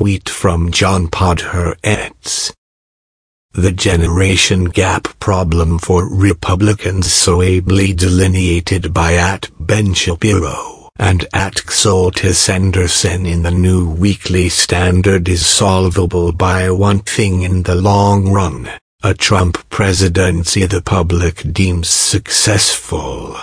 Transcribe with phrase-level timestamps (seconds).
[0.00, 2.54] tweet from John Podhoretz.
[3.52, 11.56] The generation gap problem for Republicans so ably delineated by at Ben Shapiro and at
[11.56, 18.32] KSoltis Anderson in the new Weekly Standard is solvable by one thing in the long
[18.32, 18.70] run,
[19.02, 23.36] a Trump presidency the public deems successful.